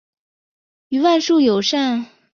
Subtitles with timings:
[0.89, 2.07] 与万树友善。